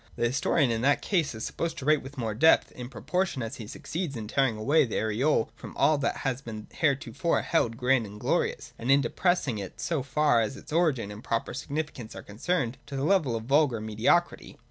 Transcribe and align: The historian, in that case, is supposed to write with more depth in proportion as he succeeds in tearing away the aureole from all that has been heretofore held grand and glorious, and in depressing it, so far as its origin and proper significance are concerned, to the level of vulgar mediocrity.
The 0.15 0.25
historian, 0.25 0.71
in 0.71 0.81
that 0.81 1.03
case, 1.03 1.35
is 1.35 1.45
supposed 1.45 1.77
to 1.77 1.85
write 1.85 2.01
with 2.01 2.17
more 2.17 2.33
depth 2.33 2.71
in 2.71 2.89
proportion 2.89 3.43
as 3.43 3.57
he 3.57 3.67
succeeds 3.67 4.15
in 4.15 4.27
tearing 4.27 4.57
away 4.57 4.83
the 4.83 4.97
aureole 4.99 5.51
from 5.55 5.77
all 5.77 5.99
that 5.99 6.17
has 6.25 6.41
been 6.41 6.65
heretofore 6.73 7.43
held 7.43 7.77
grand 7.77 8.07
and 8.07 8.19
glorious, 8.19 8.73
and 8.79 8.89
in 8.89 9.01
depressing 9.01 9.59
it, 9.59 9.79
so 9.79 10.01
far 10.01 10.41
as 10.41 10.57
its 10.57 10.73
origin 10.73 11.11
and 11.11 11.23
proper 11.23 11.53
significance 11.53 12.15
are 12.15 12.23
concerned, 12.23 12.79
to 12.87 12.95
the 12.95 13.03
level 13.03 13.35
of 13.35 13.43
vulgar 13.43 13.79
mediocrity. 13.79 14.57